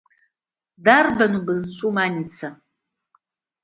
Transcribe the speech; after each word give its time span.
Дарбан 0.85 1.33
бызҿу, 1.45 1.89
Минца? 1.95 2.49